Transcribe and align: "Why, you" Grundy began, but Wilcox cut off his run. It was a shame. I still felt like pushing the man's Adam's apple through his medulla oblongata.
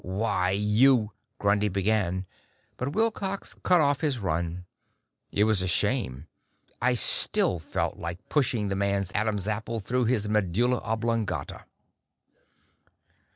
"Why, 0.03 0.49
you" 0.49 1.11
Grundy 1.37 1.69
began, 1.69 2.25
but 2.75 2.93
Wilcox 2.93 3.55
cut 3.61 3.81
off 3.81 4.01
his 4.01 4.17
run. 4.17 4.65
It 5.31 5.43
was 5.43 5.61
a 5.61 5.67
shame. 5.67 6.25
I 6.81 6.95
still 6.95 7.59
felt 7.59 7.97
like 7.97 8.27
pushing 8.27 8.69
the 8.69 8.75
man's 8.75 9.11
Adam's 9.13 9.47
apple 9.47 9.79
through 9.79 10.05
his 10.05 10.27
medulla 10.27 10.79
oblongata. 10.79 11.65